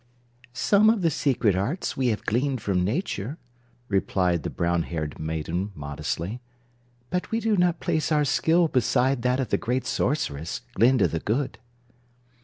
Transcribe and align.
"Some 0.55 0.89
of 0.89 1.03
the 1.03 1.11
secret 1.11 1.55
arts 1.55 1.95
we 1.95 2.07
have 2.07 2.25
gleaned 2.25 2.59
from 2.59 2.83
Nature," 2.83 3.37
replied 3.87 4.41
the 4.41 4.49
brownhaired 4.49 5.19
maiden 5.19 5.71
modestly, 5.75 6.41
"but 7.11 7.29
we 7.29 7.39
do 7.39 7.55
not 7.55 7.79
place 7.79 8.11
our 8.11 8.25
skill 8.25 8.67
beside 8.67 9.21
that 9.21 9.39
of 9.39 9.49
the 9.49 9.57
Great 9.59 9.85
Sorceress, 9.85 10.61
Glinda 10.73 11.07
the 11.07 11.19
Good." 11.19 11.59